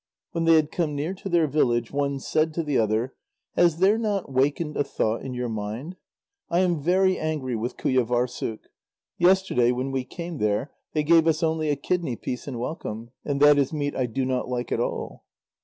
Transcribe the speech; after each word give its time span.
When 0.31 0.45
they 0.45 0.55
had 0.55 0.71
come 0.71 0.95
near 0.95 1.13
to 1.13 1.29
their 1.29 1.45
village, 1.45 1.91
one 1.91 2.19
said 2.19 2.55
to 2.55 2.63
the 2.63 2.75
other: 2.79 3.13
"Has 3.55 3.77
there 3.77 3.99
not 3.99 4.31
wakened 4.31 4.75
a 4.75 4.83
thought 4.83 5.21
in 5.21 5.35
your 5.35 5.47
mind? 5.47 5.95
I 6.49 6.61
am 6.61 6.81
very 6.81 7.19
angry 7.19 7.55
with 7.55 7.77
Qujâvârssuk. 7.77 8.61
Yesterday, 9.19 9.71
when 9.71 9.91
we 9.91 10.03
came 10.03 10.39
there, 10.39 10.71
they 10.93 11.03
gave 11.03 11.27
us 11.27 11.43
only 11.43 11.69
a 11.69 11.75
kidney 11.75 12.15
piece 12.15 12.47
in 12.47 12.57
welcome, 12.57 13.11
and 13.23 13.39
that 13.43 13.59
is 13.59 13.71
meat 13.71 13.95
I 13.95 14.07
do 14.07 14.25
not 14.25 14.47
like 14.49 14.71
at 14.71 14.79
all." 14.79 15.23